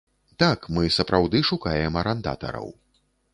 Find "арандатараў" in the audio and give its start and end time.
2.03-2.67